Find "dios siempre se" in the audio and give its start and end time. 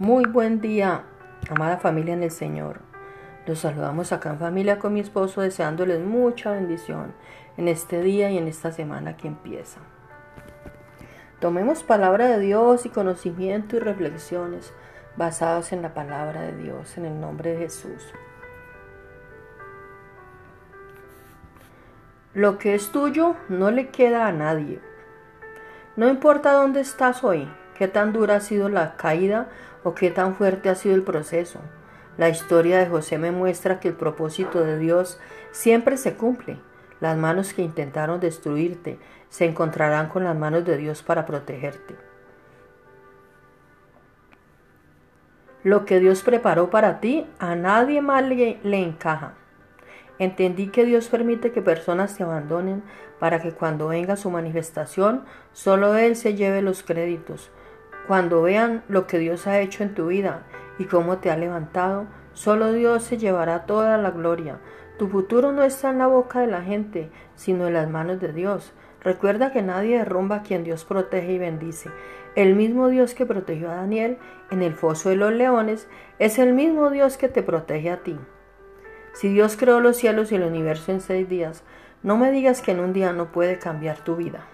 34.78-36.12